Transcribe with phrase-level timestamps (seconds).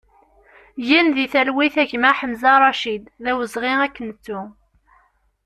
[0.87, 4.39] Gen di talwit a gma Ḥemza Racid, d awezɣi ad k-nettu!